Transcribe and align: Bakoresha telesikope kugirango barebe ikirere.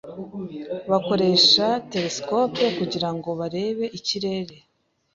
Bakoresha 0.91 1.65
telesikope 1.91 2.63
kugirango 2.77 3.29
barebe 3.39 3.85
ikirere. 3.97 4.55